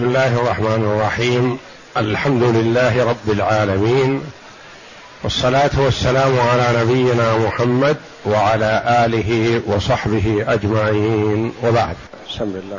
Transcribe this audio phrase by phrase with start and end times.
[0.00, 1.58] بسم الله الرحمن الرحيم.
[1.96, 4.20] الحمد لله رب العالمين.
[5.24, 11.52] والصلاة والسلام على نبينا محمد وعلى آله وصحبه أجمعين.
[11.64, 11.94] وبعد.
[12.28, 12.78] بسم الله.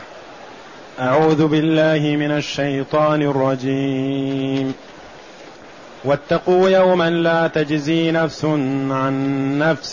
[1.00, 4.74] أعوذ بالله من الشيطان الرجيم.
[6.06, 8.46] واتقوا يوما لا تجزي نفس
[8.92, 9.14] عن
[9.60, 9.92] نفس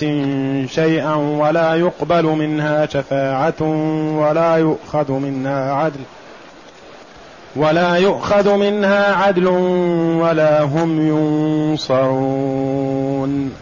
[0.74, 3.62] شيئا ولا يقبل منها شفاعة
[4.18, 6.00] ولا يؤخذ منها عدل.
[7.56, 9.46] ولا يؤخذ منها عدل
[10.22, 11.08] ولا هم
[11.79, 13.52] ينصرون.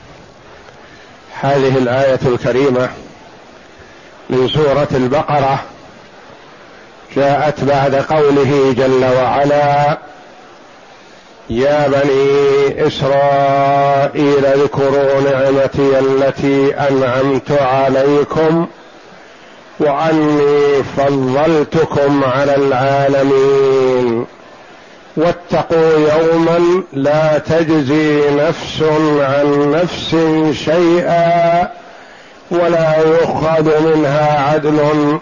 [1.40, 2.88] هذه الآية الكريمة
[4.30, 5.58] من سورة البقرة
[7.16, 9.98] جاءت بعد قوله جل وعلا
[11.50, 18.66] يا بني إسرائيل اذكروا نعمتي التي أنعمت عليكم
[19.80, 24.26] واني فضلتكم على العالمين.
[25.16, 28.82] واتقوا يوما لا تجزي نفس
[29.20, 30.16] عن نفس
[30.64, 31.68] شيئا
[32.50, 34.78] ولا يؤخذ منها عدل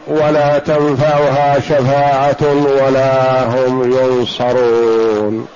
[0.06, 2.42] ولا تنفعها شفاعة
[2.82, 5.46] ولا هم ينصرون.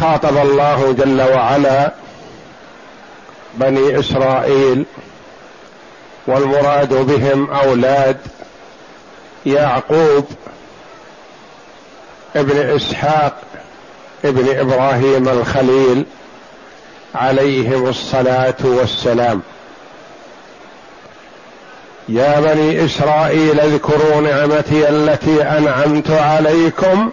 [0.00, 1.92] خاطب الله جل وعلا
[3.54, 4.84] بني إسرائيل
[6.26, 8.16] والمراد بهم أولاد
[9.46, 10.24] يعقوب
[12.36, 13.36] ابن إسحاق
[14.24, 16.04] ابن إبراهيم الخليل
[17.14, 19.42] عليهم الصلاة والسلام.
[22.08, 27.10] يا بني إسرائيل اذكروا نعمتي التي أنعمت عليكم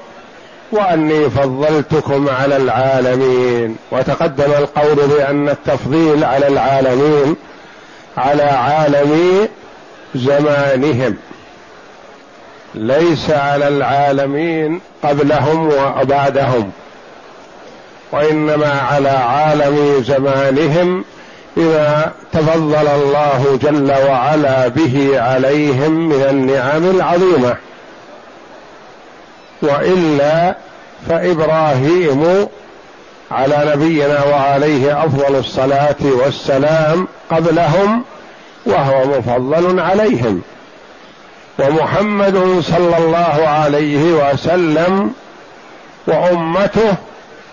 [0.72, 3.78] وأني فضلتكم على العالمين.
[3.92, 7.36] وتقدم القول بأن التفضيل على العالمين
[8.18, 9.48] على عالم
[10.16, 11.18] زمانهم.
[12.76, 16.72] ليس على العالمين قبلهم وبعدهم
[18.12, 21.06] وإنما على عالم زمانهم
[21.58, 27.56] إذا تفضل الله جل وعلا به عليهم من النعم العظيمة.
[29.62, 30.56] وإلا
[31.10, 32.48] فإبراهيم
[33.32, 38.04] على نبينا وعليه أفضل الصلاة والسلام قبلهم
[38.68, 40.42] وهو مفضل عليهم.
[41.60, 45.14] ومحمد صلى الله عليه وسلم
[46.08, 46.96] وأمته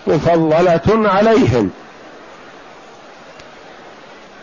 [0.07, 1.69] مفضلة عليهم.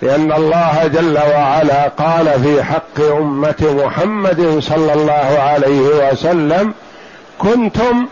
[0.03, 6.75] لأن الله جل وعلا قال في حق أمة محمد صلى الله عليه وسلم
[7.39, 8.07] كنتم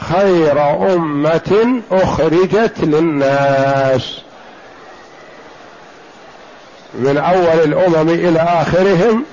[0.00, 4.20] خير أمة أخرجت للناس.
[6.94, 9.24] من أول الأمم إلى آخرهم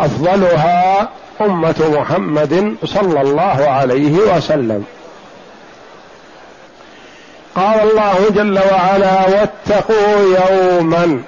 [0.00, 1.08] أفضلها
[1.40, 4.84] أمة محمد صلى الله عليه وسلم.
[7.54, 11.22] قال الله جل وعلا واتقوا يوما.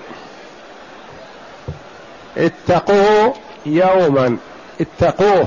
[2.38, 3.32] اتقوا
[3.66, 4.36] يوما.
[4.80, 5.46] اتقوه.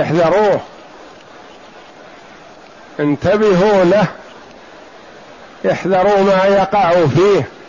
[0.00, 0.60] احذروه.
[3.00, 4.06] انتبهوا له.
[5.72, 7.59] احذروا ما يقع فيه.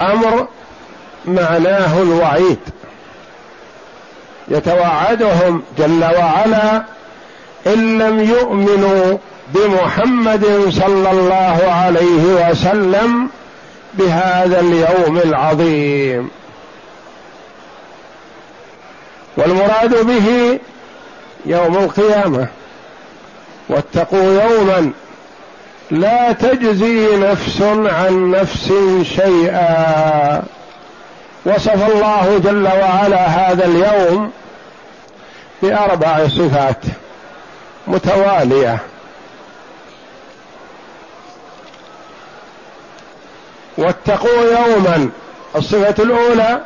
[0.00, 0.46] أمر
[1.24, 2.58] معناه الوعيد.
[4.48, 6.84] يتوعدهم جل وعلا
[7.66, 9.18] إن لم يؤمنوا
[9.54, 13.28] بمحمد صلى الله عليه وسلم
[13.94, 16.30] بهذا اليوم العظيم.
[19.36, 20.58] والمراد به
[21.46, 22.46] يوم القيامة.
[23.68, 24.92] واتقوا يوما
[25.90, 28.72] لا تجزي نفس عن نفس
[29.16, 30.42] شيئا.
[31.46, 34.30] وصف الله جل وعلا هذا اليوم
[35.62, 36.82] بأربع صفات
[37.86, 38.78] متوالية.
[43.78, 45.10] واتقوا يوما
[45.56, 46.60] الصفة الأولى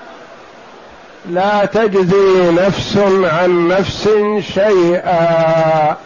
[1.29, 4.09] لا تجزي نفس عن نفس
[4.55, 5.97] شيئا.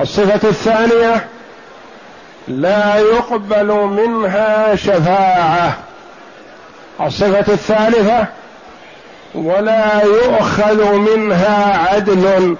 [0.00, 1.26] الصفة الثانية
[2.48, 5.78] لا يقبل منها شفاعة.
[7.00, 8.26] الصفة الثالثة
[9.34, 12.56] ولا يؤخذ منها عدل.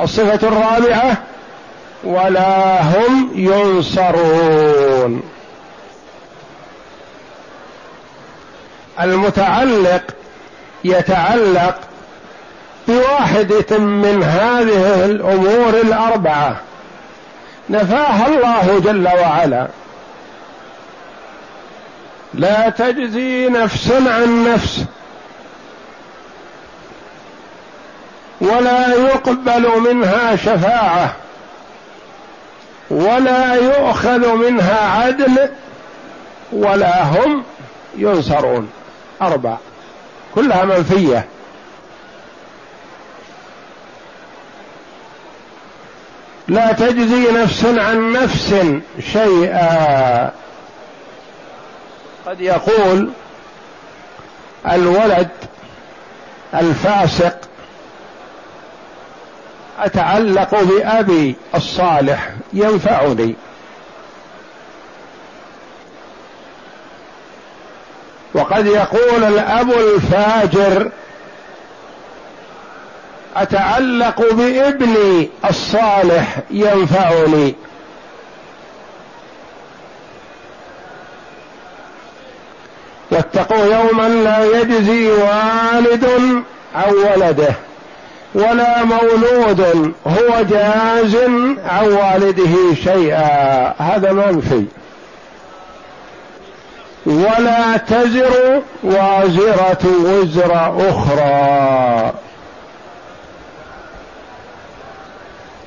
[0.00, 1.16] الصفة الرابعة
[2.04, 5.22] ولا هم ينصرون.
[9.00, 10.02] المتعلق
[10.84, 11.78] يتعلق
[12.88, 16.56] بواحدة من هذه الأمور الأربعة.
[17.70, 19.68] نفاها الله جل وعلا.
[22.34, 24.84] لا تجزي نفس عن نفس.
[28.40, 31.16] ولا يقبل منها شفاعة.
[32.90, 35.48] ولا يؤخذ منها عدل.
[36.52, 37.44] ولا هم
[37.96, 38.70] ينصرون.
[39.22, 39.56] أربع.
[40.34, 41.26] كلها منفية.
[46.50, 48.54] لا تجزي نفس عن نفس
[49.12, 50.30] شيئا.
[52.26, 53.10] قد يقول
[54.70, 55.28] الولد
[56.54, 57.38] الفاسق
[59.78, 63.34] أتعلق بأبي الصالح ينفعني.
[68.34, 70.90] وقد يقول الأب الفاجر
[73.36, 77.54] أتعلق بابني الصالح ينفعني.
[83.10, 86.04] واتقوا يوما لا يجزي والد
[86.74, 87.54] عن ولده
[88.34, 91.16] ولا مولود هو جاز
[91.64, 93.74] عن والده شيئا.
[93.78, 94.64] هذا منفي
[97.06, 102.12] ولا تزر وازرة وزر أخرى.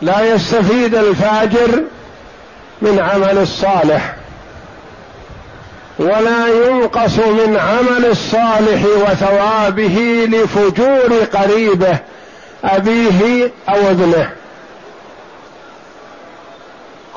[0.03, 1.83] لا يستفيد الفاجر
[2.81, 4.15] من عمل الصالح
[5.99, 11.97] ولا ينقص من عمل الصالح وثوابه لفجور قريبه
[12.63, 14.29] أبيه أو ابنه.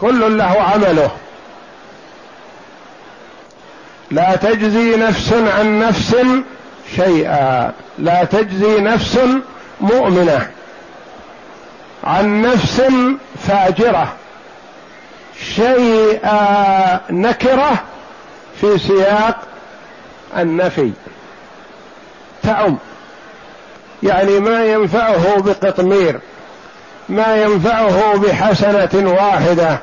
[0.00, 1.10] كل له عمله.
[4.10, 6.16] لا تجزي نفس عن نفس
[6.96, 9.18] شيئا لا تجزي نفس
[9.80, 10.55] مؤمنة.
[12.06, 12.82] عن نفس
[13.48, 14.12] فاجرة
[15.54, 17.72] شيئا نكرة
[18.60, 19.38] في سياق
[20.36, 20.92] النفي.
[22.42, 22.78] تعم
[24.02, 26.20] يعني ما ينفعه بقطمير
[27.08, 29.78] ما ينفعه بحسنة واحدة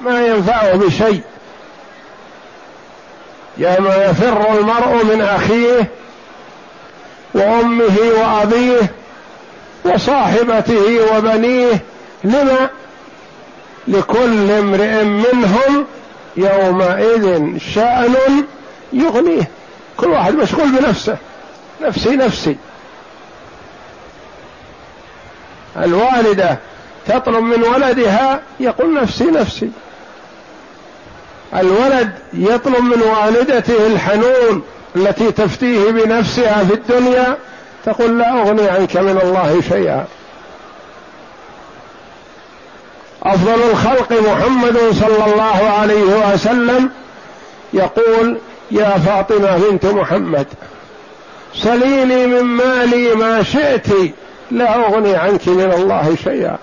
[0.00, 1.22] ما ينفعه بشيء.
[3.58, 5.90] يوم يفر المرء من أخيه
[7.34, 8.99] وأمه وأبيه
[9.84, 11.82] وصاحبته وبنيه
[12.24, 12.70] لما؟
[13.88, 15.86] لكل امرئ منهم
[16.36, 18.14] يومئذ شأن
[18.92, 19.50] يغنيه.
[19.96, 21.16] كل واحد مشغول بنفسه.
[21.82, 22.56] نفسي نفسي.
[25.76, 26.58] الوالدة
[27.06, 29.70] تطلب من ولدها يقول نفسي نفسي.
[31.54, 34.62] الولد يطلب من والدته الحنون
[34.96, 37.36] التي تفتيه بنفسها في الدنيا
[37.84, 40.04] تقول لا أغني عنك من الله شيئا.
[43.22, 46.90] أفضل الخلق محمد صلى الله عليه وسلم
[47.72, 48.38] يقول
[48.70, 50.46] يا فاطمة بنت محمد
[51.54, 53.86] سليني من مالي ما شئت
[54.50, 56.58] لا أغني عنك من الله شيئا.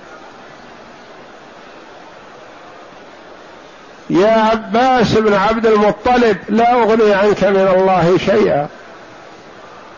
[4.10, 8.68] يا عباس بن عبد المطلب لا أغني عنك من الله شيئا.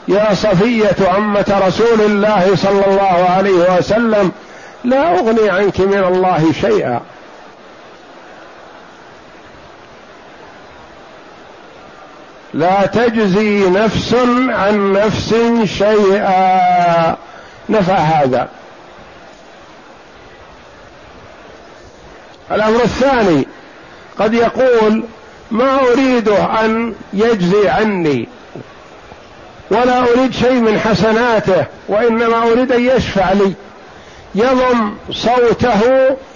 [0.07, 4.31] يا صفية عمة رسول الله صلى الله عليه وسلم
[4.83, 7.01] لا أغني عنك من الله شيئا.
[12.53, 14.13] لا تجزي نفس
[14.49, 17.17] عن نفس شيئا.
[17.69, 18.49] نفع هذا.
[22.51, 23.47] الأمر الثاني
[24.19, 25.03] قد يقول
[25.51, 28.27] ما أريده أن يجزي عني.
[29.71, 33.53] ولا أريد شيء من حسناته وإنما أريد أن يشفع لي.
[34.35, 35.81] يضم صوته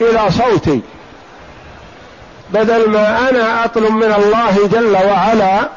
[0.01, 0.81] إلى صوتي.
[2.49, 5.69] بدل ما أنا أطلب من الله جل وعلا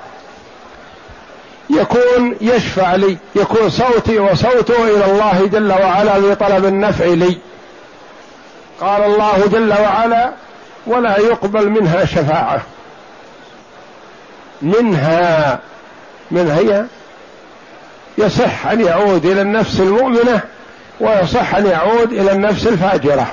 [1.71, 7.39] يكون يشفع لي يكون صوتي وصوته إلى الله جل وعلا بطلب النفع لي.
[8.81, 10.33] قال الله جل وعلا
[10.87, 12.61] ولا يقبل منها شفاعة.
[14.63, 15.59] منها
[16.31, 16.85] من هي؟
[18.19, 20.41] يصح أن يعود إلى النفس المؤمنة
[21.01, 23.27] ويصح أن يعود إلى النفس الفاجرة.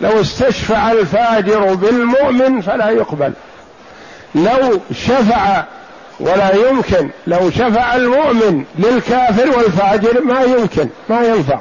[0.00, 3.32] لو استشفع الفاجر بالمؤمن فلا يقبل.
[4.34, 5.64] لو شفع
[6.20, 11.58] ولا يمكن لو شفع المؤمن للكافر والفاجر ما يمكن ما ينفع.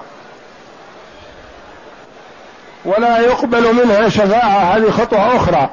[2.86, 5.70] ولا يقبل منها شفاعة هذه خطوة أخرى.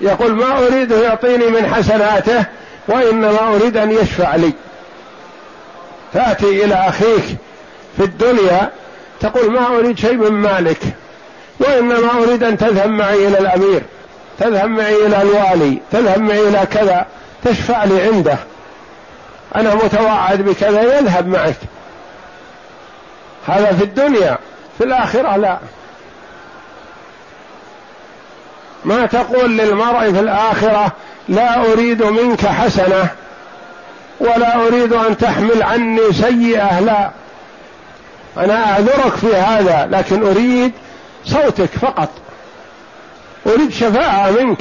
[0.00, 2.44] يقول ما أريد يعطيني من حسناته
[2.88, 4.52] وإنما أريد أن يشفع لي.
[6.14, 7.24] تأتي إلى أخيك
[7.96, 8.70] في الدنيا
[9.20, 10.80] تقول ما أريد شيء من مالك
[11.60, 13.82] وإنما أريد أن تذهب معي إلى الأمير
[14.38, 17.06] تذهب معي إلى الوالي تذهب معي إلى كذا
[17.44, 18.36] تشفع لي عنده.
[19.56, 21.56] أنا متوعد بكذا يذهب معك.
[23.46, 24.38] هذا في الدنيا
[24.78, 25.58] في الآخرة لا.
[28.84, 30.92] ما تقول للمرء في الآخرة
[31.28, 33.08] لا أريد منك حسنة.
[34.22, 37.10] ولا أريد أن تحمل عني سيئة لا.
[38.36, 40.72] أنا أعذرك في هذا لكن أريد
[41.24, 42.08] صوتك فقط.
[43.46, 44.60] أريد شفاعة منك.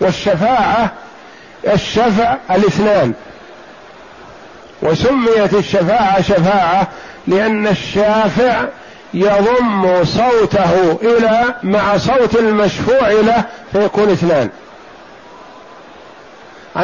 [0.00, 0.92] والشفاعة
[1.66, 3.12] الشفع الاثنان.
[4.82, 6.88] وسميت الشفاعة شفاعة
[7.26, 8.64] لأن الشافع
[9.14, 14.50] يضم صوته إلى مع صوت المشفوع له فيكون اثنان.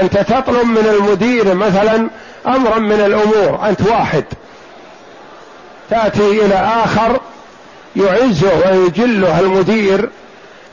[0.03, 2.09] أنت تطلب من المدير مثلا
[2.47, 4.25] أمرا من الأمور أنت واحد.
[5.91, 7.21] تأتي إلى آخر
[7.97, 10.09] يعزه ويجله المدير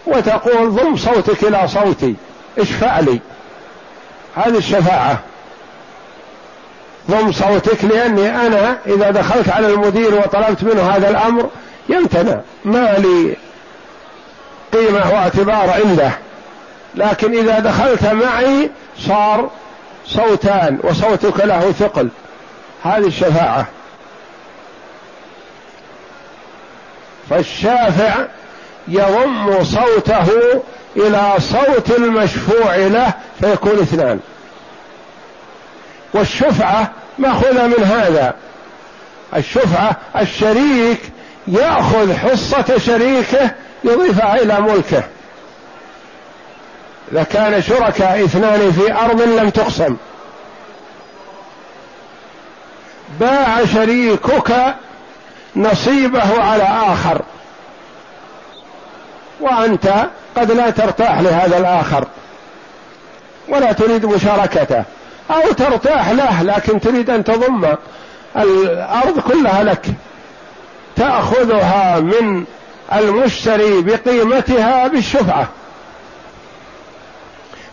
[0.08, 2.16] وتقول ضم صوتك إلى صوتي
[2.60, 3.20] اشفع لي.
[4.36, 5.20] هذه الشفاعة.
[7.12, 11.50] ضم صوتك لأني أنا إذا دخلت على المدير وطلبت منه هذا الأمر
[11.90, 12.40] يمتنع.
[12.66, 13.36] ما لي
[14.74, 16.12] قيمة واعتبار عنده.
[16.96, 18.70] لكن إذا دخلت معي
[19.08, 19.50] صار
[20.06, 22.10] صوتان وصوتك له ثقل.
[22.84, 23.66] هذه الشفاعة.
[27.30, 28.26] فالشافع
[28.88, 30.28] يضم صوته
[30.98, 34.20] إلى صوت المشفوع له فيكون اثنان.
[36.14, 38.34] والشفعة مأخوذة من هذا.
[39.36, 41.02] الشفعة الشريك
[41.48, 43.52] يأخذ حصة شريكه
[43.84, 45.04] يضيفها إلى ملكه.
[47.12, 49.98] إذا كان شركاء اثنان في أرض لم تقسم.
[53.20, 54.76] باع شريكك
[55.56, 57.22] نصيبه على آخر.
[59.40, 59.94] وأنت
[60.38, 62.08] قد لا ترتاح لهذا الآخر.
[63.50, 64.84] ولا تريد مشاركته.
[65.32, 67.76] أو ترتاح له لكن تريد أن تضم
[68.38, 69.86] الأرض كلها لك.
[70.96, 72.46] تأخذها من
[72.94, 75.48] المشتري بقيمتها بالشفعة.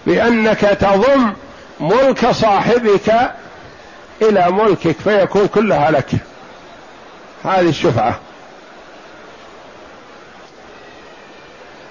[0.09, 1.33] بأنك تضم
[1.81, 3.33] ملك صاحبك
[4.23, 6.11] إلى ملكك فيكون كلها لك.
[7.45, 8.19] هذه الشفعة.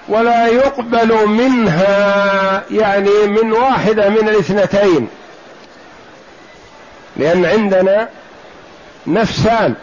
[0.08, 5.08] ولا يقبل منها يعني من واحدة من الاثنتين.
[7.18, 8.10] لأن عندنا
[9.08, 9.76] نفسان.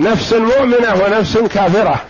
[0.00, 2.00] نفس مؤمنة ونفس كافرة.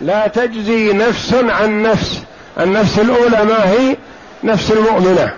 [0.00, 2.22] لا تجزي نفس عن نفس.
[2.60, 3.96] النفس الأولى ما هي؟
[4.44, 5.34] نفس المؤمنة.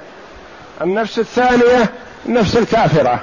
[0.83, 1.91] النفس الثانية
[2.27, 3.21] النفس الكافرة.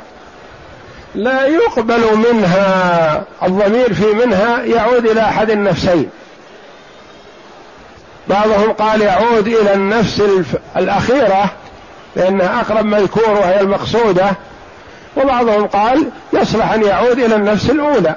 [1.15, 6.09] لا يقبل منها الضمير في منها يعود إلى أحد النفسين.
[8.27, 10.21] بعضهم قال يعود إلى النفس
[10.77, 11.51] الأخيرة
[12.15, 14.31] لأنها أقرب مذكور وهي المقصودة.
[15.17, 18.15] وبعضهم قال يصلح أن يعود إلى النفس الأولى.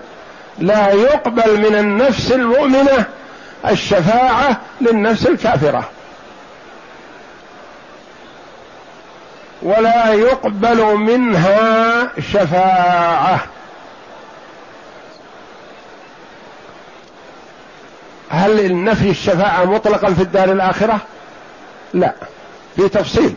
[0.60, 3.04] لا يقبل من النفس المؤمنة
[3.68, 5.88] الشفاعة للنفس الكافرة.
[9.62, 13.40] ولا يقبل منها شفاعة.
[18.30, 20.98] هل النفي الشفاعة مطلقا في الدار الآخرة؟
[21.94, 22.14] لا
[22.76, 23.34] في تفصيل.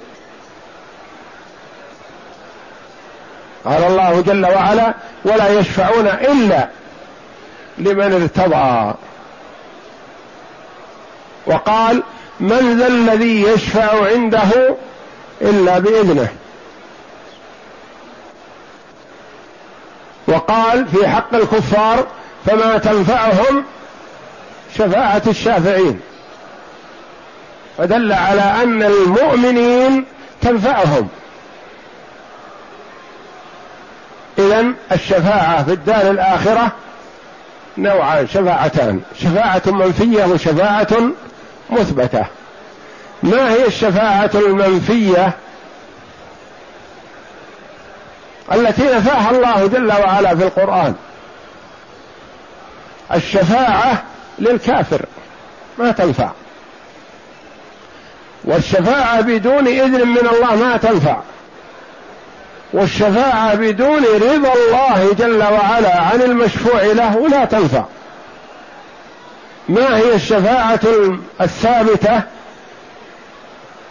[3.66, 4.94] قال الله جل وعلا
[5.26, 6.70] ولا يشفعون إلا
[7.78, 8.94] لمن ارتضى.
[11.46, 12.04] وقال
[12.40, 14.76] من ذا الذي يشفع عنده
[15.42, 16.28] إلا بإذنه؟
[20.28, 22.08] وقال في حق الكفار
[22.46, 23.64] فما تنفعهم
[24.78, 26.00] شفاعة الشافعين.
[27.78, 30.06] فدل على أن المؤمنين
[30.42, 31.08] تنفعهم.
[34.38, 36.72] إذا الشفاعة في الدار الآخرة
[37.78, 39.02] نوعان شفاعتان.
[39.20, 41.12] شفاعة منفية وشفاعة
[41.70, 42.26] مثبتة.
[43.24, 45.32] ما هي الشفاعة المنفية
[48.54, 50.96] التي نفاها الله جل وعلا في القرآن؟
[53.14, 54.04] الشفاعة
[54.40, 55.06] للكافر.
[55.80, 56.32] ما تنفع.
[58.44, 61.18] والشفاعة بدون إذن من الله ما تنفع.
[62.74, 67.84] والشفاعة بدون رضا الله جل وعلا عن المشفوع له لا تنفع.
[69.70, 70.80] ما هي الشفاعة
[71.42, 72.22] الثابتة؟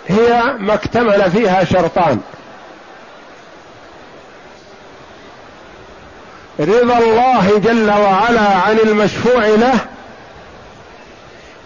[0.09, 2.21] هي ما اكتمل فيها شرطان.
[6.61, 9.79] رضا الله جل وعلا عن المشفوع له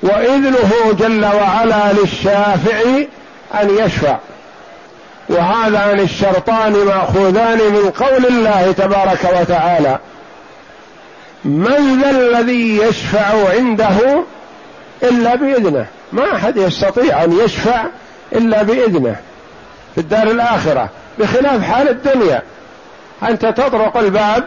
[0.02, 2.80] وإذنه جل وعلا للشافع
[3.54, 4.18] أن يشفع.
[5.28, 9.98] وهذان الشرطان مأخوذان من قول الله تبارك وتعالى.
[11.44, 14.22] من ذا الذي يشفع عنده
[15.02, 17.84] إلا بإذنه؟ ما أحد يستطيع أن يشفع
[18.32, 19.16] إلا بإذنه
[19.94, 22.42] في الدار الآخرة بخلاف حال الدنيا.
[23.22, 24.44] أنت تطرق الباب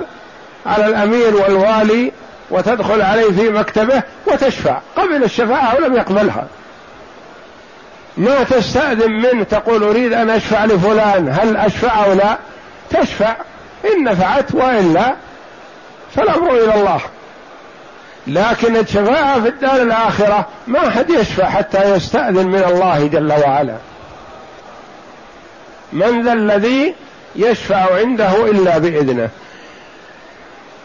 [0.65, 2.11] على الأمير والوالي
[2.51, 6.47] وتدخل عليه في مكتبه وتشفع قبل الشفاعة ولم يقبلها.
[8.19, 12.37] ما تستأذن منه تقول أريد أن أشفع لفلان هل أشفع أو لا.
[12.89, 13.35] تشفع.
[13.85, 15.15] إن نفعت وإلا
[16.15, 16.99] فالأمر إلى الله.
[18.27, 23.75] لكن الشفاعة في الدار الآخرة ما أحد يشفع حتى يستأذن من الله جل وعلا.
[25.93, 26.95] من ذا الذي
[27.35, 29.29] يشفع عنده إلا بإذنه.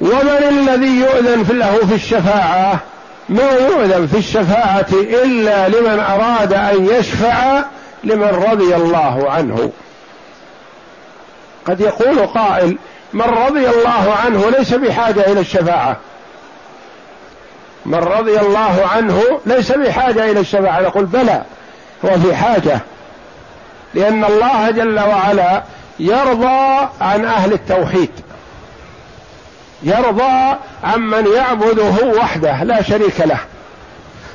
[0.00, 2.80] ومن الذي يؤذن له في الشفاعة؟
[3.28, 7.62] ما يؤذن في الشفاعة إلا لمن أراد أن يشفع
[8.04, 9.72] لمن رضي الله عنه.
[11.66, 12.78] قد يقول قائل
[13.12, 15.96] من رضي الله عنه ليس بحاجة إلى الشفاعة.
[17.86, 20.80] من رضي الله عنه ليس بحاجة إلى الشفاعة.
[20.80, 21.42] نقول بلى
[22.04, 22.80] هو في حاجة.
[23.94, 25.62] لأن الله جل وعلا
[25.98, 28.10] يرضى عن أهل التوحيد.
[29.84, 33.38] يرضى عمن يعبده وحده لا شريك له.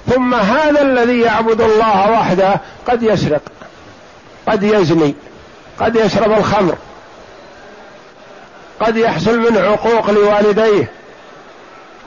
[0.08, 3.42] ثم هذا الذي يعبد الله وحده قد يسرق
[4.48, 5.16] قد يزني
[5.80, 6.76] قد يشرب الخمر
[8.80, 10.92] قد يحصل منه عقوق لوالديه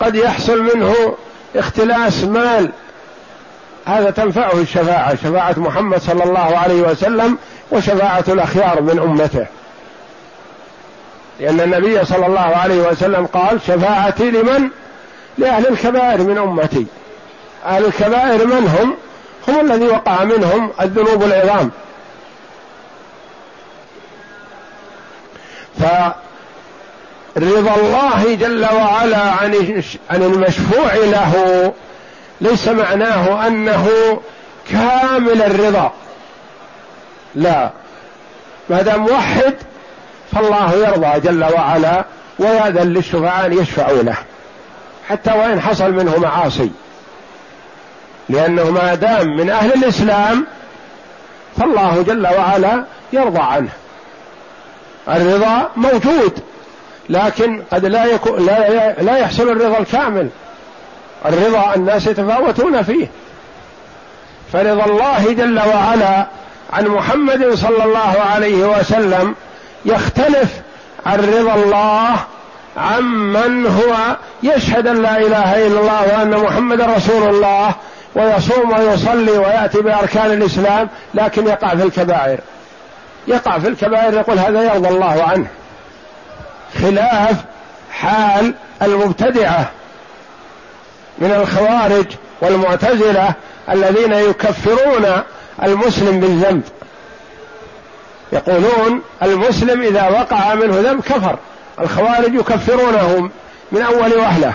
[0.00, 1.16] قد يحصل منه
[1.56, 2.72] اختلاس مال.
[3.86, 7.38] هذا تنفعه الشفاعة شفاعة محمد صلى الله عليه وسلم
[7.72, 9.46] وشفاعة الأخيار من أمته.
[11.40, 14.68] لأن النبي صلى الله عليه وسلم قال شفاعتي لمن؟
[15.38, 16.86] لأهل الكبائر من أمتي.
[17.66, 18.96] أهل الكبائر من هم؟
[19.48, 21.70] هم الذي وقع منهم الذنوب العظام
[25.78, 31.72] فرضا الله جل وعلا عن عن المشفوع له
[32.40, 33.88] ليس معناه أنه
[34.70, 35.92] كامل الرضا.
[37.34, 37.70] لا.
[38.68, 39.54] ما دام موحد
[40.32, 42.04] فالله يرضى جل وعلا
[42.38, 44.16] ويأذن للشفعاء أن يشفعوا له
[45.08, 46.70] حتى وإن حصل منه معاصي.
[48.28, 50.46] لأنه ما دام من أهل الإسلام
[51.56, 53.70] فالله جل وعلا يرضى عنه.
[55.08, 56.38] الرضا موجود
[57.08, 60.28] لكن قد لا يكون لا, لا يحصل الرضا الكامل.
[61.26, 63.06] الرضا الناس يتفاوتون فيه.
[64.52, 66.26] فرضا الله جل وعلا
[66.72, 69.34] عن محمد صلى الله عليه وسلم
[69.84, 70.60] يختلف
[71.06, 72.16] عن رضا الله
[72.76, 74.16] عمن هو.
[74.42, 77.74] يشهد أن لا إله إلا الله وأن محمد رسول الله
[78.14, 82.40] ويصوم ويصلي ويأتي بأركان الإسلام لكن يقع في الكبائر.
[83.28, 85.46] يقع في الكبائر يقول هذا يرضى الله عنه.
[86.82, 87.36] خلاف
[87.92, 89.70] حال المبتدعة
[91.18, 92.06] من الخوارج
[92.40, 93.34] والمعتزلة
[93.70, 95.22] الذين يكفرون
[95.62, 96.62] المسلم بالذنب.
[98.32, 101.36] يقولون المسلم إذا وقع منه ذنب كفر
[101.80, 103.30] الخوارج يكفرونه
[103.72, 104.52] من أول وهلة.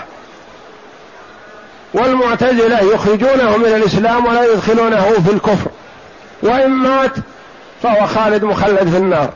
[1.94, 5.70] والمعتزلة يخرجونه من الإسلام ولا يدخلونه في الكفر.
[6.42, 7.12] وإن مات
[7.82, 9.30] فهو خالد مخلد في النار.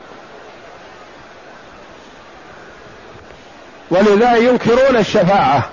[3.91, 5.63] ولذا ينكرون الشفاعة.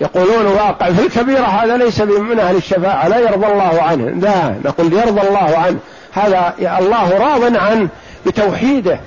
[0.00, 4.20] يقولون واقع في الكبيرة هذا ليس من أهل الشفاعة لا يرضى الله عنه.
[4.20, 5.78] لا نقول يرضى الله عنه.
[6.12, 7.88] هذا الله راض عنه
[8.26, 9.00] بتوحيده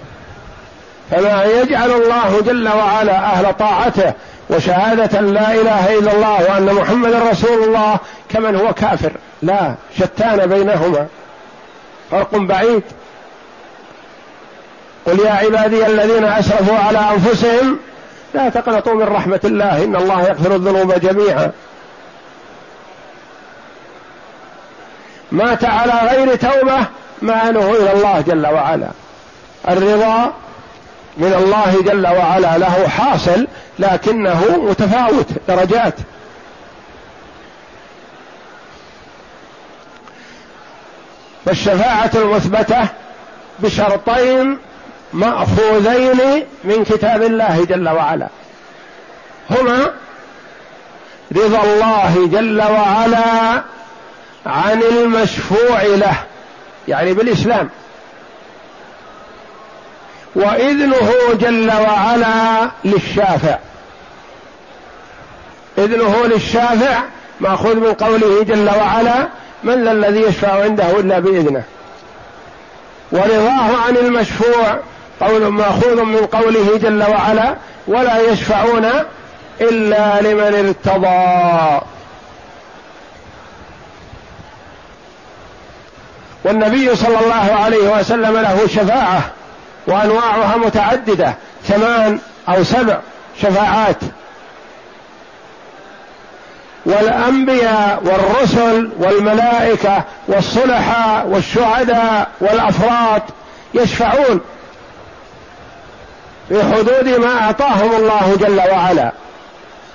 [1.12, 4.14] فما يجعل الله جل وعلا أهل طاعته
[4.50, 7.98] وشهادة لا إله إلا الله وأن محمدا رسول الله
[8.30, 9.12] كمن هو كافر.
[9.42, 11.08] لا شتان بينهما.
[12.12, 12.84] فرق بعيد.
[15.06, 17.80] قل يا عبادي الذين أسرفوا على أنفسهم
[18.34, 21.52] لا تقنطوا من رحمة الله إن الله يغفر الذنوب جميعا.
[25.32, 26.78] مات على غير توبة
[27.22, 28.88] معنه إلى الله جل وعلا.
[29.70, 30.34] الرضا
[31.18, 33.48] من الله جل وعلا له حاصل
[33.80, 35.94] لكنه متفاوت درجات.
[41.46, 42.88] فالشفاعة المثبتة
[43.60, 44.58] بشرطين
[45.14, 48.28] مأخوذين من كتاب الله جل وعلا.
[49.52, 49.92] هما
[51.36, 53.62] رضا الله جل وعلا
[54.46, 56.24] عن المشفوع له
[56.88, 57.70] يعني بالإسلام.
[60.40, 63.58] وإذنه جل وعلا للشافع.
[65.78, 67.00] إذنه للشافع
[67.40, 69.28] مأخوذ من قوله جل وعلا
[69.64, 71.64] من ذا الذي يشفع عنده إلا بإذنه.
[73.12, 74.80] ورضاه عن المشفوع
[75.22, 77.56] قول مأخوذ من قوله جل وعلا
[77.88, 78.86] ولا يشفعون
[79.62, 81.86] إلا لمن ارتضى.
[86.44, 89.22] والنبي صلى الله عليه وسلم له شفاعة
[89.90, 93.00] وأنواعها متعددة ثمان أو سبع
[93.42, 93.98] شفاعات.
[96.86, 103.22] والأنبياء والرسل والملائكة والصلحاء والشهداء والأفراد
[103.74, 104.40] يشفعون
[106.50, 109.12] في حدود ما أعطاهم الله جل وعلا.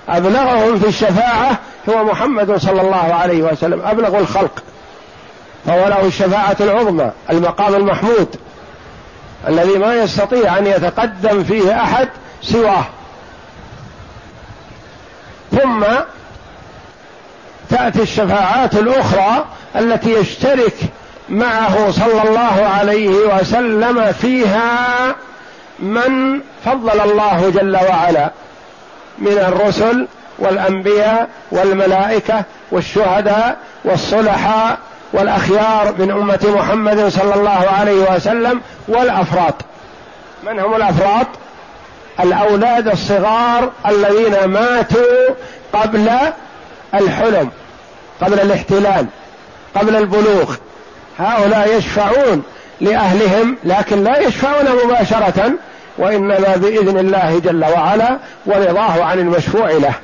[0.09, 4.63] أبلغهم في الشفاعة هو محمد صلى الله عليه وسلم أبلغ الخلق.
[5.67, 8.37] فهو له الشفاعة العظمى المقام المحمود.
[9.49, 12.09] الذي ما يستطيع أن يتقدم فيه أحد
[12.43, 12.85] سواه.
[15.53, 15.85] ثم
[17.71, 19.45] تأتي الشفاعات الأخرى
[19.77, 20.77] التي يشترك
[21.29, 25.15] معه صلى الله عليه وسلم فيها
[25.79, 28.31] من فضل الله جل وعلا
[29.19, 34.79] من الرسل والأنبياء والملائكة والشهداء والصلحاء
[35.15, 39.55] والأخيار من أمة محمد صلى الله عليه وسلم والافراد
[40.47, 41.27] من هم الافراد
[42.21, 45.35] الأولاد الصغار الذين ماتوا
[45.73, 46.11] قبل
[46.95, 47.51] الحلم
[48.21, 49.07] قبل الاحتلال
[49.75, 50.55] قبل البلوغ.
[51.19, 52.43] هؤلاء يشفعون
[52.81, 55.53] لأهلهم لكن لا يشفعون مباشرة
[55.99, 59.95] وإنما بإذن الله جل وعلا ورضاه عن المشفوع له.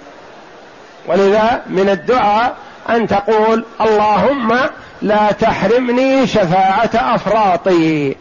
[1.06, 2.54] ولذا من الدعاء
[2.90, 4.58] أن تقول اللهم
[5.02, 8.16] لا تحرمني شفاعة أفراطي.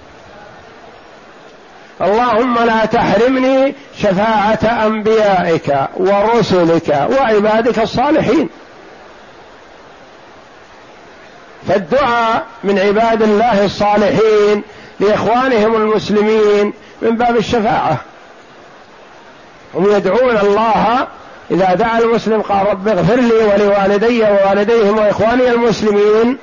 [2.01, 8.49] اللهم لا تحرمني شفاعة أنبيائك ورسلك وعبادك الصالحين.
[11.67, 14.63] فالدعاء من عباد الله الصالحين
[14.99, 17.97] لإخوانهم المسلمين من باب الشفاعة.
[19.75, 21.07] هم يدعون الله
[21.51, 26.37] إذا دعا المسلم قال رب اغفر لي ولوالدي ووالديهم وإخواني المسلمين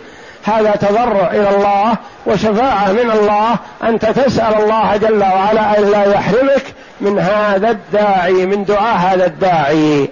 [0.47, 6.65] هذا تضرع إلى الله وشفاعة من الله أنت تسأل الله جل وعلا أن لا يحرمك
[7.01, 10.09] من هذا الداعي من دعاء هذا الداعي.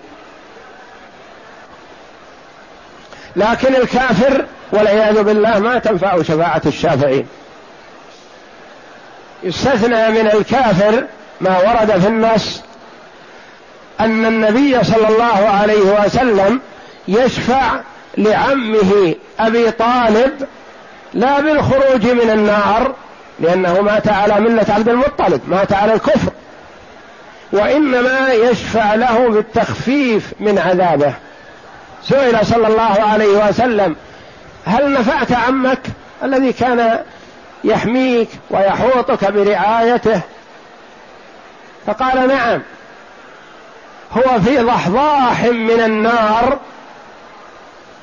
[3.36, 7.26] لكن الكافر والعياذ بالله ما تنفع شفاعة الشافعين
[9.42, 11.04] يستثنى من الكافر
[11.40, 12.62] ما ورد في النص
[14.00, 16.60] أن النبي صلى الله عليه وسلم
[17.08, 17.80] يشفع
[18.18, 20.46] لعمه أبي طالب
[21.14, 22.94] لا بالخروج من النار
[23.40, 26.32] لأنه مات على ملة عبد المطلب مات على الكفر.
[27.52, 31.14] وإنما يشفع له بالتخفيف من عذابه.
[32.02, 33.96] سئل صلى الله عليه وسلم
[34.66, 35.80] هل نفعت عمك
[36.22, 37.00] الذي كان
[37.64, 40.20] يحميك ويحوطك برعايته؟
[41.86, 42.62] فقال نعم
[44.12, 46.58] هو في ضحضاح من النار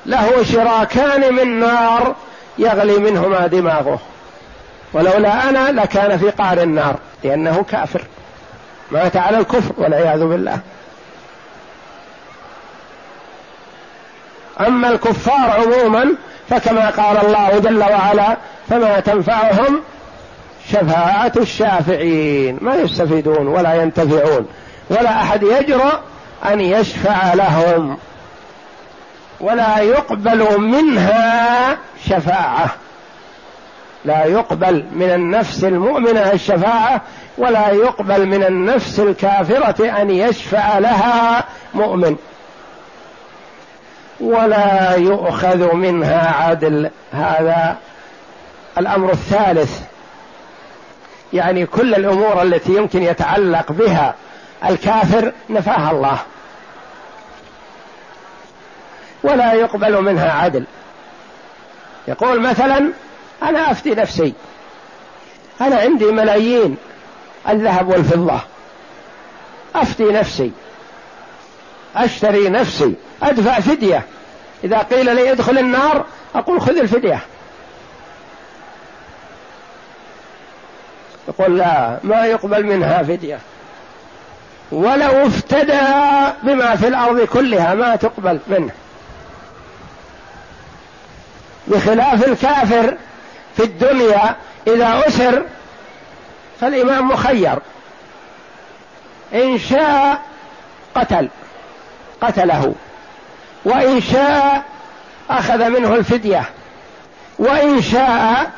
[0.05, 2.15] له شراكان من نار
[2.57, 3.99] يغلي منهما دماغه.
[4.93, 8.01] ولولا أنا لكان في قعر النار لأنه كافر.
[8.91, 10.59] مات على الكفر والعياذ بالله.
[14.59, 16.15] أما الكفار عموما
[16.49, 18.37] فكما قال الله جل وعلا
[18.69, 19.81] فما تنفعهم
[20.71, 22.57] شفاعة الشافعين.
[22.61, 24.47] ما يستفيدون ولا ينتفعون.
[24.89, 25.93] ولا أحد يجرؤ
[26.45, 27.97] أن يشفع لهم.
[29.41, 32.69] ولا يقبل منها شفاعة.
[34.05, 37.01] لا يقبل من النفس المؤمنة الشفاعة
[37.37, 42.15] ولا يقبل من النفس الكافرة أن يشفع لها مؤمن.
[44.19, 46.89] ولا يؤخذ منها عدل.
[47.13, 47.77] هذا
[48.77, 49.81] الأمر الثالث.
[51.33, 54.15] يعني كل الأمور التي يمكن يتعلق بها
[54.69, 56.17] الكافر نفاها الله.
[59.23, 60.65] ولا يقبل منها عدل.
[62.07, 62.91] يقول مثلا
[63.43, 64.33] أنا أفتي نفسي.
[65.61, 66.77] أنا عندي ملايين
[67.49, 68.39] الذهب والفضة.
[69.75, 70.51] أفتي نفسي.
[71.95, 72.93] أشتري نفسي.
[73.23, 74.05] أدفع فدية.
[74.63, 76.05] إذا قيل لي ادخل النار
[76.35, 77.19] أقول خذ الفدية.
[81.27, 83.39] يقول لا ما يقبل منها فدية.
[84.71, 85.81] ولو افتدى
[86.43, 88.71] بما في الأرض كلها ما تقبل منه.
[91.71, 92.97] بخلاف الكافر
[93.57, 94.35] في الدنيا
[94.67, 95.43] إذا أسر
[96.61, 97.59] فالإمام مخير.
[99.33, 100.21] إن شاء
[100.95, 101.29] قتل
[102.21, 102.75] قتله.
[103.65, 104.63] وإن شاء
[105.29, 106.43] أخذ منه الفدية.
[107.39, 108.51] وإن شاء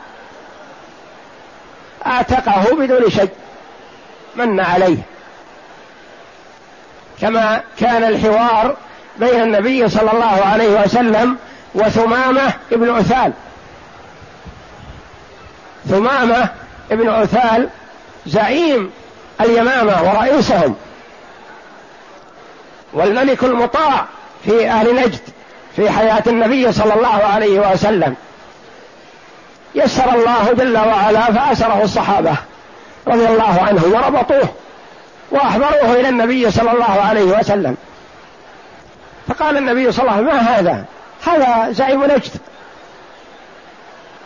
[2.06, 3.30] اعتقه بدون شيء.
[4.36, 4.98] من عليه.
[7.22, 8.76] كما كان الحوار
[9.20, 11.38] بين النبي صلى الله عليه وسلم
[11.76, 13.34] وثمامة ابن عثال.
[15.90, 16.50] ثمامة
[16.92, 17.70] ابن عثال
[18.26, 18.92] زعيم
[19.42, 20.76] اليمامة ورئيسهم.
[22.94, 24.06] والملك المطاع
[24.46, 25.22] في أهل نجد
[25.76, 28.16] في حياة النبي صلى الله عليه وسلم.
[29.76, 32.36] يسر الله جل وعلا فأسره الصحابة
[33.08, 34.50] رضي الله عنهم وربطوه
[35.32, 37.78] وأحضروه إلى النبي صلى الله عليه وسلم.
[39.28, 40.86] فقال النبي صلى الله عليه وسلم ما هذا؟
[41.28, 42.32] هذا زعيم نجد.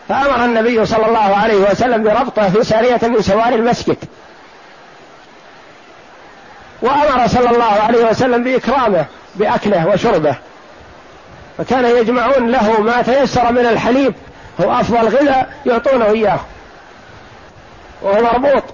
[0.08, 3.96] فأمر النبي صلى الله عليه وسلم بربطه في سارية من سوار المسجد.
[6.82, 10.34] وأمر صلى الله عليه وسلم بإكرامه بأكله وشربه.
[11.58, 14.14] فكان يجمعون له ما تيسر من الحليب
[14.60, 16.40] هو أفضل غذاء يعطونه إياه.
[18.02, 18.64] وهو مربوط.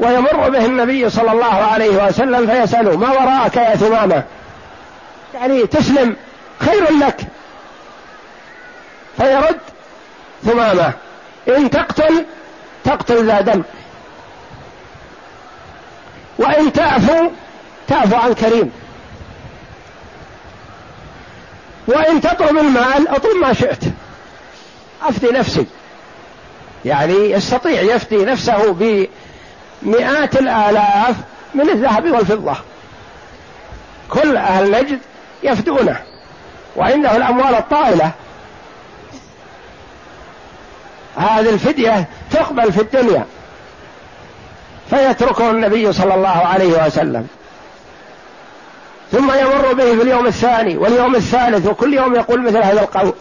[0.00, 4.22] ويمر به النبي صلى الله عليه وسلم فيسأله ما وراءك يا ثمامة؟
[5.34, 6.16] يعني تسلم
[6.60, 7.20] خير لك.
[9.16, 9.58] فيرد
[10.44, 10.92] ثمامة.
[11.48, 12.24] إن تقتل
[12.84, 13.62] تقتل ذا دم.
[16.38, 17.30] وإن تعفو
[17.88, 18.72] تعفو عن كريم.
[21.86, 23.84] وإن تطلب المال اطلب ما شئت.
[25.02, 25.66] أفدي نفسي
[26.84, 28.72] يعني يستطيع يفدي نفسه
[29.82, 31.16] بمئات الآلاف
[31.54, 32.56] من الذهب والفضة.
[34.08, 34.98] كل أهل نجد
[35.42, 36.00] يفدونه.
[36.76, 38.12] وعنده الأموال الطائلة.
[41.16, 43.26] هذه الفدية تقبل في الدنيا.
[44.90, 47.26] فيتركه النبي صلى الله عليه وسلم.
[49.12, 53.12] ثم يمر به في اليوم الثاني واليوم الثالث وكل يوم يقول مثل هذا القول.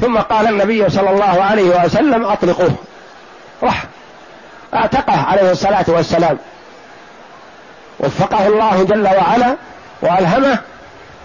[0.00, 2.74] ثم قال النبي صلى الله عليه وسلم أطلقوه.
[3.62, 3.84] راح
[4.74, 6.38] أعتقه عليه الصلاة والسلام.
[8.00, 9.56] وفقه الله جل وعلا
[10.02, 10.58] وألهمه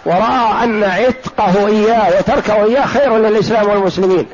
[0.06, 4.28] وراى أن عتقه إياه وتركه إياه خير للإسلام والمسلمين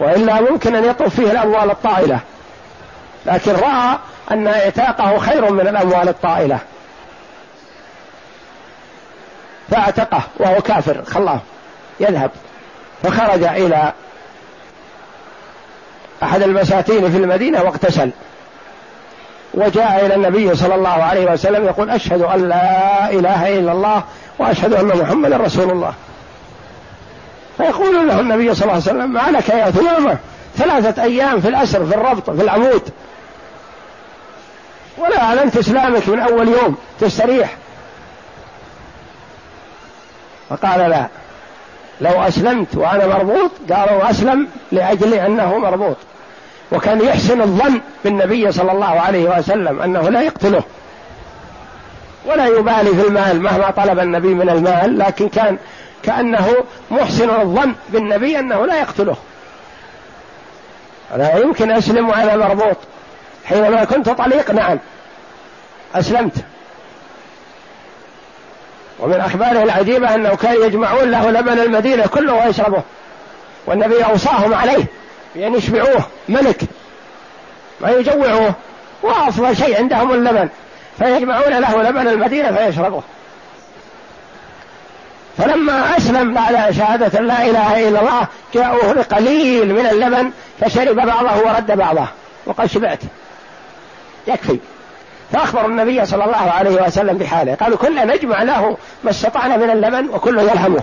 [0.00, 2.18] وإلا ممكن أن يطلب فيه الأموال الطائلة.
[3.26, 3.98] لكن رأى
[4.30, 6.58] أن اعتاقه خير من الأموال الطائلة.
[9.70, 11.40] فاعتقه وهو كافر خلاه
[12.00, 12.30] يذهب.
[13.02, 13.92] فخرج إلى
[16.22, 18.10] أحد المساتين في المدينة واغتسل.
[19.54, 24.02] وجاء إلى النبي صلى الله عليه وسلم يقول أشهد أن لا إله إلا الله
[24.38, 25.94] وأشهد أن محمدا رسول الله.
[27.56, 30.18] فيقول له النبي صلى الله عليه وسلم ما لك يا ثمامة؟
[30.56, 32.82] ثلاثة أيام في الأسر في الربط في العمود.
[34.98, 37.56] ولا اعلنت إسلامك من أول يوم تستريح.
[40.48, 41.06] فقال لا.
[42.00, 45.96] لو أسلمت وأنا مربوط؟ قالوا اسلم لأجل أنه مربوط.
[46.72, 50.62] وكان يحسن الظن بالنبي صلى الله عليه وسلم أنه لا يقتله.
[52.24, 55.58] ولا يبالي في المال مهما طلب النبي من المال لكن كان
[56.02, 59.16] كأنه محسن الظن بالنبي أنه لا يقتله.
[61.16, 62.76] لا يمكن أسلم وأنا مربوط.
[63.44, 64.78] حينما كنت طليق نعم.
[65.94, 66.34] أسلمت.
[68.98, 72.82] ومن أخباره العجيبة أنه كان يجمعون له لبن المدينة كله ويشربه.
[73.66, 74.84] والنبي أوصاهم عليه
[75.34, 76.60] بأن يشبعوه ملك.
[77.80, 78.54] ما يجوعوه.
[79.02, 80.48] وأفضل شيء عندهم اللبن.
[80.98, 83.02] فيجمعون له لبن المدينة فيشربه
[85.38, 90.30] فلما أسلم بعد شهادة لا إله إلا الله جاءوه بقليل من اللبن
[90.60, 92.06] فشرب بعضه ورد بعضه.
[92.46, 93.00] وقال شبعت.
[94.26, 94.58] يكفي.
[95.32, 97.54] فأخبروا النبي صلى الله عليه وسلم بحاله.
[97.54, 100.82] قالوا كلنا نجمع له ما استطعنا من اللبن وكله يلهمه.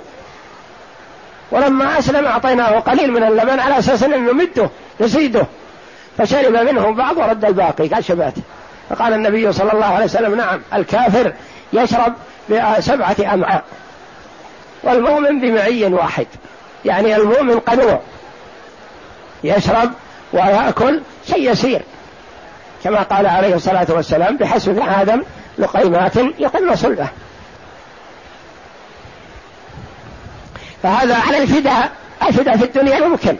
[1.52, 4.69] ولما أسلم أعطيناه قليل من اللبن على أساس أن نمده
[5.02, 5.45] نزيده.
[6.17, 7.88] فشرب منه بعض ورد الباقي.
[7.88, 8.34] قال شبعت.
[8.92, 11.34] فقال النبي صلى الله عليه وسلم نعم الكافر
[11.74, 12.14] يشرب
[12.50, 13.64] بسبعة أمعاء
[14.84, 16.28] والمؤمن بمعي واحد
[16.86, 18.00] يعني المؤمن قنوع
[19.44, 19.92] يشرب
[20.34, 21.82] ويأكل شيء يسير
[22.84, 25.24] كما قال عليه الصلاة والسلام بحسب آدم
[25.58, 27.08] لقيمات يقل صلبه.
[30.84, 31.92] فهذا على الفداء
[32.28, 33.38] الفداء في الدنيا ممكن.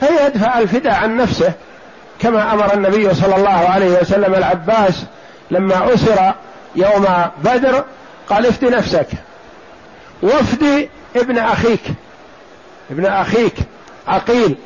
[0.00, 1.52] فيدفع الفداء عن نفسه.
[2.20, 5.04] كما أمر النبي صلى الله عليه وسلم العباس
[5.50, 6.32] لما أسر
[6.76, 7.06] يوم
[7.44, 7.84] بدر
[8.28, 9.08] قال افد نفسك
[10.22, 11.82] وافدي ابن أخيك
[12.90, 13.54] ابن أخيك
[14.08, 14.56] عقيل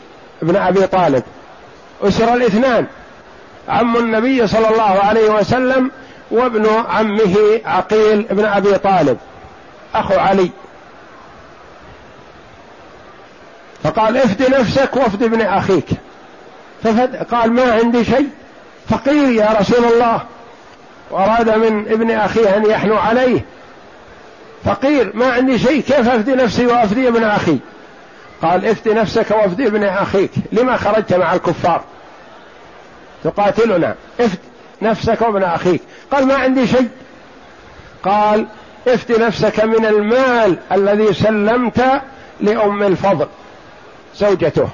[0.42, 1.22] ابن أبي طالب
[2.02, 2.86] أسر الاثنان
[3.68, 5.90] عم النبي صلى الله عليه وسلم
[6.30, 9.18] وابن عمه عقيل بن أبي طالب
[9.94, 10.50] اخو علي.
[13.84, 15.88] فقال افد نفسك وافد ابن أخيك.
[17.30, 18.28] قال ما عندي شيء.
[18.88, 20.22] فقير يا رسول الله.
[21.10, 23.44] وأراد من ابن أخيه أن يحنو عليه.
[24.64, 27.58] فقير ما عندي شيء كيف أفدي نفسي وأفدي ابن أخي؟
[28.42, 30.30] قال افدي نفسك وأفدي ابن أخيك.
[30.52, 31.84] لما خرجت مع الكفار؟
[33.24, 33.94] تقاتلنا.
[34.20, 34.38] افد
[34.82, 35.82] نفسك وابن أخيك.
[36.12, 36.88] قال ما عندي شيء.
[38.04, 38.46] قال
[38.88, 42.02] افد نفسك من المال الذي سلمت
[42.40, 43.26] لأم الفضل
[44.16, 44.68] زوجته.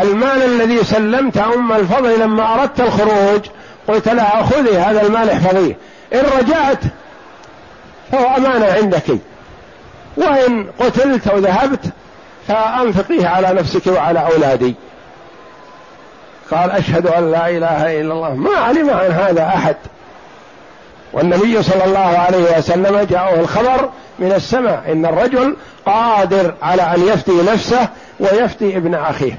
[0.00, 3.40] المال الذي سلمت أم الفضل لما أردت الخروج
[3.88, 5.76] قلت لها خذي هذا المال احفظيه.
[6.14, 6.78] إن رجعت
[8.12, 9.18] فهو أمانة عندك.
[10.16, 11.80] وإن قتلت أو ذهبت
[12.48, 14.74] فأنفقيه على نفسك وعلى أولادي.
[16.50, 18.34] قال أشهد أن لا إله إلا الله.
[18.34, 19.76] ما علم عن هذا أحد.
[21.12, 25.56] والنبي صلى الله عليه وسلم جاءه الخبر من السماء إن الرجل
[25.86, 27.88] قادر على أن يفتي نفسه
[28.20, 29.38] ويفتي ابن أخيه.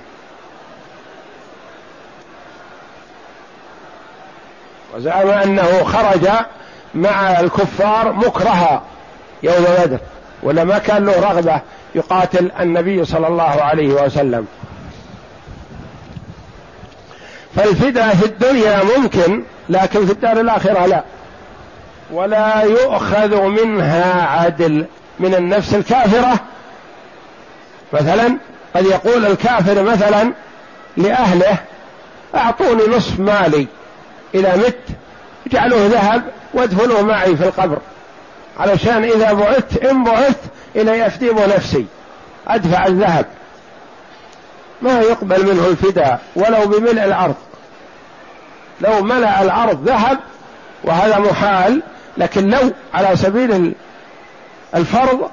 [5.00, 6.30] وزعم أنه خرج
[6.96, 8.82] مع الكفار مكرها
[9.44, 10.00] يوم بدر
[10.44, 11.62] ولا ما كان له رغبة
[11.96, 14.48] يقاتل النبي صلى الله عليه وسلم.
[17.56, 21.04] فالفداء في الدنيا ممكن لكن في الدار الآخرة لا.
[22.12, 24.86] ولا يؤخذ منها عدل
[25.20, 26.40] من النفس الكافرة.
[27.94, 28.38] مثلا
[28.76, 30.34] قد يقول الكافر مثلا
[30.98, 31.58] لأهله
[32.36, 33.68] أعطوني نصف مالي.
[34.36, 34.80] إذا مت
[35.48, 37.78] اجعلوه ذهب وادفنوه معي في القبر.
[38.60, 40.40] علشان إذا بعثت إن بعثت
[40.76, 41.86] إلى يفتيم نفسي
[42.48, 43.26] أدفع الذهب.
[44.82, 47.36] ما يقبل منه الفداء ولو بملء الأرض.
[48.82, 50.20] لو ملأ الأرض ذهب
[50.84, 51.82] وهذا محال
[52.18, 53.74] لكن لو على سبيل
[54.76, 55.30] الفرض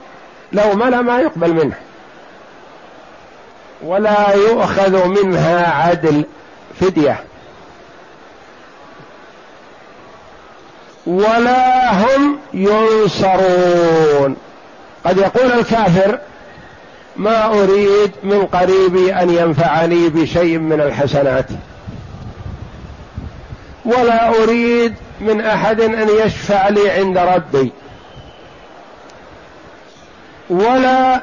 [0.52, 1.76] لو ملأ ما يقبل منه.
[3.82, 6.24] ولا يؤخذ منها عدل
[6.80, 7.20] فدية.
[11.06, 14.36] ولا هم ينصرون.
[15.04, 16.18] قد يقول الكافر
[17.16, 21.46] ما أريد من قريبي أن ينفعني بشيء من الحسنات.
[23.84, 27.72] ولا أريد من أحد أن يشفع لي عند ربي.
[30.50, 31.20] ولا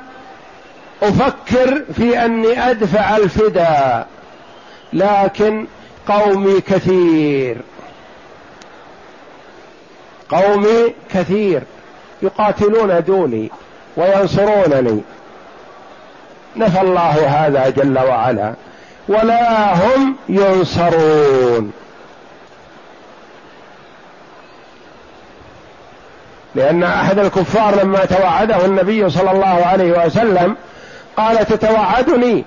[1.01, 4.07] أفكر في أني أدفع الفداء
[4.93, 5.67] لكن
[6.07, 7.61] قومي كثير.
[10.33, 11.63] قومي كثير
[12.21, 13.51] يقاتلون دوني
[13.97, 15.01] وينصرونني.
[16.55, 18.53] نفى الله هذا جل وعلا.
[19.07, 21.71] ولا هم ينصرون.
[26.55, 30.55] لأن أحد الكفار لما توعده النبي صلى الله عليه وسلم
[31.17, 32.45] قال تتوعدني.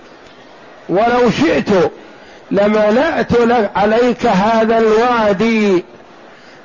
[0.89, 1.71] ولو شئت
[2.51, 3.33] لملأت
[3.77, 5.85] عليك هذا الوادي.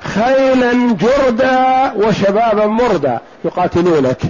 [0.04, 4.20] خيلا جردا وشبابا مردا يقاتلونك.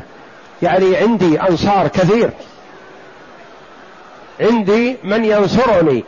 [0.62, 2.30] يعني عندي أنصار كثير.
[4.40, 6.04] عندي من ينصرني.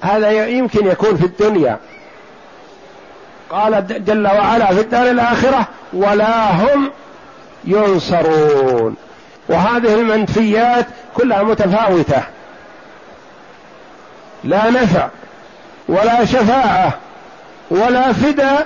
[0.00, 1.78] هذا يمكن يكون في الدنيا.
[3.50, 6.90] قال جل وعلا في الدار الآخرة ولا هم
[7.64, 8.96] ينصرون.
[9.48, 12.22] وهذه المنفيات كلها متفاوتة.
[14.44, 15.08] لا نفع
[15.88, 16.98] ولا شفاعة.
[17.70, 18.56] ولا فدى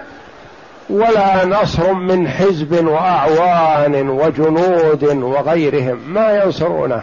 [0.91, 6.01] ولا نصر من حزب وأعوان وجنود وغيرهم.
[6.07, 7.03] ما ينصرونه.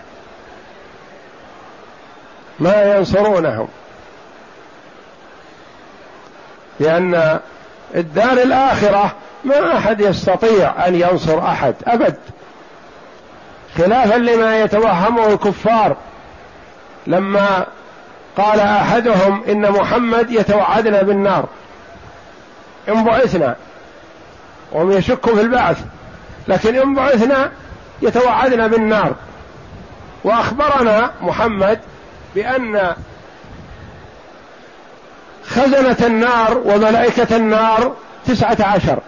[2.59, 3.67] ما ينصرونهم.
[6.79, 7.39] لأن
[7.95, 12.15] الدار الآخرة ما أحد يستطيع أن ينصر أحد أبد.
[13.77, 15.95] خلافا لما يتوهمه الكفار.
[17.07, 17.65] لما
[18.37, 21.45] قال أحدهم إن محمد يتوعدنا بالنار.
[22.89, 23.55] إن بعثنا.
[24.71, 25.77] وهم يشكوا في البعث.
[26.47, 27.51] لكن إن بعثنا
[28.01, 29.15] يتوعدنا بالنار.
[30.23, 31.79] وأخبرنا محمد
[32.36, 32.95] بأن
[35.45, 38.99] خزنة النار وملائكة النار تسعة عشر.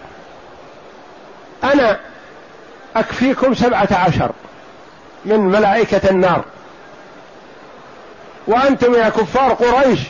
[1.64, 2.00] أنا
[2.96, 4.32] أكفيكم سبعة عشر
[5.24, 6.44] من ملائكة النار.
[8.46, 10.00] وأنتم يا كفار قريش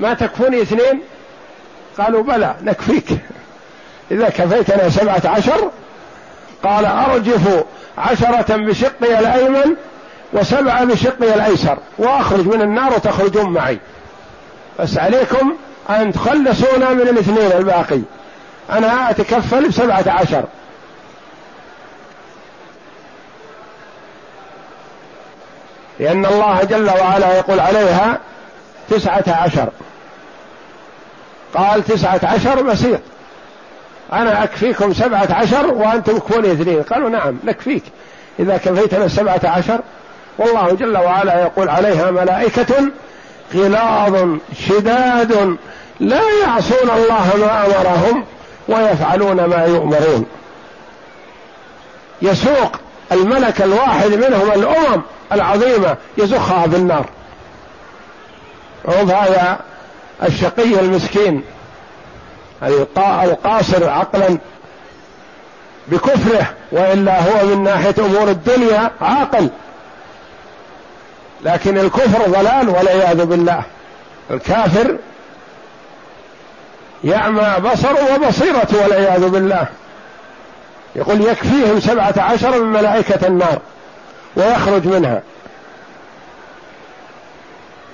[0.00, 1.02] ما تكفوني اثنين
[1.98, 3.18] قالوا بلى نكفيك.
[4.10, 5.70] إذا كفيتنا سبعة عشر
[6.62, 7.64] قال أرجف
[7.98, 9.76] عشرة بشقي الأيمن
[10.32, 13.78] وسبعة بشقي الأيسر وأخرج من النار وتخرجون معي.
[14.78, 15.56] بس عليكم
[15.90, 18.00] أن تخلصونا من الاثنين الباقي.
[18.70, 20.44] أنا أتكفل بسبعة عشر.
[26.00, 28.18] لأن الله جل وعلا يقول عليها
[28.90, 29.68] تسعة عشر.
[31.56, 33.00] قال تسعة عشر بسيط
[34.12, 36.82] أنا أكفيكم سبعة عشر وأنتم كفوني اثنين.
[36.82, 37.82] قالوا نعم نكفيك.
[38.38, 39.80] إذا كفيتنا سبعة عشر
[40.38, 42.74] والله جل وعلا يقول عليها ملائكة
[43.54, 44.36] غلاظ
[44.68, 45.56] شداد
[46.00, 48.24] لا يعصون الله ما أمرهم
[48.68, 50.26] ويفعلون ما يؤمرون.
[52.22, 52.76] يسوق
[53.12, 55.02] الملك الواحد منهم الأمم
[55.32, 57.06] العظيمة يزخها في النار
[58.88, 59.58] هذا
[60.22, 61.42] الشقي المسكين
[63.02, 64.38] القاصر عقلا
[65.88, 69.48] بكفره وإلا هو من ناحية أمور الدنيا عاقل.
[71.42, 73.62] لكن الكفر ضلال والعياذ بالله.
[74.30, 74.96] الكافر
[77.04, 79.66] يعمى بصره وبصيرته والعياذ بالله.
[80.96, 83.58] يقول يكفيهم سبعة عشر من ملائكة النار
[84.36, 85.22] ويخرج منها.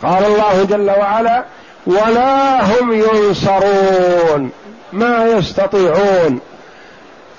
[0.03, 1.45] قال الله جل وعلا
[1.87, 4.51] ولا هم ينصرون
[4.93, 6.41] ما يستطيعون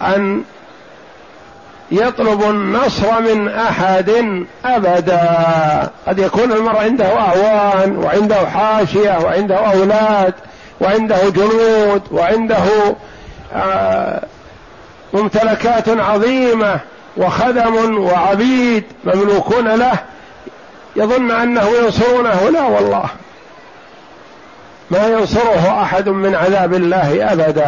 [0.01, 0.43] أن
[1.91, 4.09] يطلب النصر من أحد
[4.65, 5.89] أبدا.
[6.07, 10.33] قد يكون المرء عنده اعوان وعنده حاشية وعنده أولاد
[10.81, 12.63] وعنده جنود وعنده
[13.53, 14.23] آه،
[15.13, 16.79] ممتلكات عظيمة
[17.17, 19.93] وخدم وعبيد مملوكون له
[20.95, 22.49] يظن أنه ينصرونه.
[22.49, 23.09] لا والله.
[24.91, 27.61] ما ينصره أحد من عذاب الله أبدا.